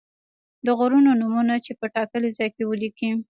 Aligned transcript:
د 0.65 0.67
غرونو 0.79 1.11
نومونه 1.21 1.53
یې 1.65 1.73
په 1.79 1.85
ټاکلي 1.95 2.29
ځای 2.37 2.49
کې 2.55 2.63
ولیکئ. 2.65 3.11